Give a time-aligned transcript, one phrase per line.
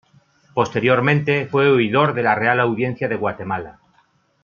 [0.55, 3.79] Posteriormente fue oidor de la Real Audiencia de Guatemala.